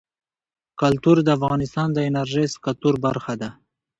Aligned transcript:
کلتور 0.81 1.17
د 1.23 1.29
افغانستان 1.37 1.87
د 1.93 1.97
انرژۍ 2.09 2.45
سکتور 2.55 2.93
برخه 3.05 3.33
ده. 3.41 3.49